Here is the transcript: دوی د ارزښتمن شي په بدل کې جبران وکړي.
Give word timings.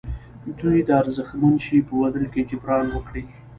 دوی 0.59 0.79
د 0.87 0.89
ارزښتمن 1.01 1.53
شي 1.65 1.77
په 1.87 1.93
بدل 2.01 2.23
کې 2.33 2.47
جبران 2.49 2.85
وکړي. 2.91 3.23